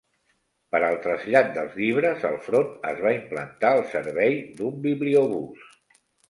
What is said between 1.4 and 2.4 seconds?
dels llibres al